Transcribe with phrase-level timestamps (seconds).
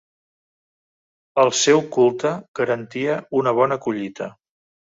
[1.43, 4.35] El seu culte garantia una bona collita.